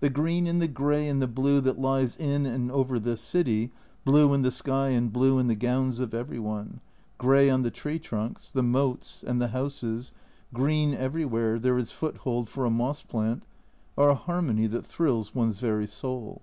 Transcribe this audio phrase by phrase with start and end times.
[0.00, 3.70] The green and the grey and the blue that lies in and over this city,
[4.04, 6.80] blue in the sky and blue in the gowns of every one;
[7.16, 10.10] grey on the tree trunks, the moats, and the houses;
[10.52, 13.46] green everywhere there is foot hold for a moss plant,
[13.96, 16.42] are a harmony that thrills one's very soul.